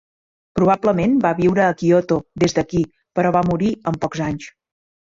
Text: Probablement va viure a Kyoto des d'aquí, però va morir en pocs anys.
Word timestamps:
Probablement 0.59 1.13
va 1.25 1.33
viure 1.41 1.65
a 1.67 1.75
Kyoto 1.83 2.19
des 2.45 2.59
d'aquí, 2.59 2.85
però 3.21 3.37
va 3.39 3.47
morir 3.53 3.73
en 3.93 4.05
pocs 4.09 4.27
anys. 4.33 4.53